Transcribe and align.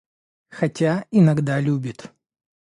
Хотя, 0.49 1.05
иногда 1.11 1.59
любит. 1.61 2.11